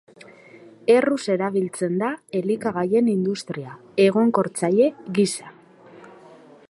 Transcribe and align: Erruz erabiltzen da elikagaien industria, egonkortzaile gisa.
Erruz 0.93 1.17
erabiltzen 1.33 1.99
da 2.03 2.09
elikagaien 2.39 3.11
industria, 3.13 3.77
egonkortzaile 4.07 4.89
gisa. 5.21 5.55